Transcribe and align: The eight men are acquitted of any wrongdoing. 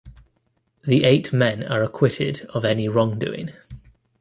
The 0.83 1.03
eight 1.03 1.31
men 1.31 1.61
are 1.61 1.83
acquitted 1.83 2.41
of 2.55 2.65
any 2.65 2.87
wrongdoing. 2.89 3.51